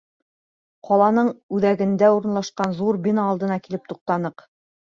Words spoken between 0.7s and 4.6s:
Ҡаланың үҙәгендә урынлашҡан ҙур бина алдына килеп туҡтаныҡ.